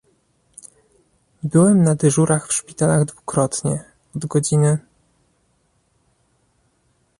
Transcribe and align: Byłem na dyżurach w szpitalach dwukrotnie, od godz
Byłem 1.43 1.83
na 1.83 1.95
dyżurach 1.95 2.47
w 2.47 2.53
szpitalach 2.53 3.05
dwukrotnie, 3.05 3.83
od 4.15 4.25
godz 4.25 4.49